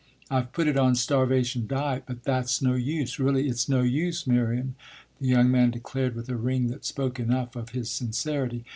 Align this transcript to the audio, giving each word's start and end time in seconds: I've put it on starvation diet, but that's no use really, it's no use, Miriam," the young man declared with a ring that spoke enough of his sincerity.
I've 0.31 0.51
put 0.51 0.67
it 0.67 0.77
on 0.79 0.95
starvation 0.95 1.67
diet, 1.67 2.05
but 2.07 2.23
that's 2.23 2.59
no 2.59 2.73
use 2.73 3.19
really, 3.19 3.47
it's 3.47 3.69
no 3.69 3.83
use, 3.83 4.25
Miriam," 4.25 4.73
the 5.19 5.27
young 5.27 5.51
man 5.51 5.69
declared 5.69 6.15
with 6.15 6.27
a 6.27 6.35
ring 6.37 6.69
that 6.69 6.85
spoke 6.85 7.19
enough 7.19 7.55
of 7.55 7.69
his 7.69 7.91
sincerity. 7.91 8.65